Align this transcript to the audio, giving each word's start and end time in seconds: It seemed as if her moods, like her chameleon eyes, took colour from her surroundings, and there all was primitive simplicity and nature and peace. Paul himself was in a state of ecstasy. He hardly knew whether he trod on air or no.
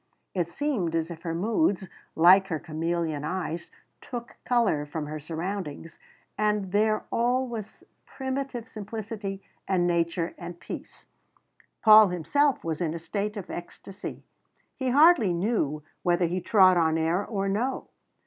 It 0.33 0.47
seemed 0.47 0.95
as 0.95 1.11
if 1.11 1.21
her 1.21 1.35
moods, 1.35 1.87
like 2.15 2.47
her 2.47 2.57
chameleon 2.57 3.23
eyes, 3.23 3.69
took 4.01 4.35
colour 4.45 4.83
from 4.83 5.05
her 5.05 5.19
surroundings, 5.19 5.99
and 6.39 6.71
there 6.71 7.03
all 7.11 7.47
was 7.47 7.83
primitive 8.07 8.67
simplicity 8.67 9.43
and 9.67 9.85
nature 9.85 10.33
and 10.39 10.59
peace. 10.59 11.05
Paul 11.83 12.07
himself 12.07 12.63
was 12.63 12.81
in 12.81 12.95
a 12.95 12.97
state 12.97 13.37
of 13.37 13.51
ecstasy. 13.51 14.23
He 14.75 14.89
hardly 14.89 15.33
knew 15.33 15.83
whether 16.01 16.25
he 16.25 16.41
trod 16.41 16.77
on 16.77 16.97
air 16.97 17.23
or 17.23 17.47
no. 17.47 17.89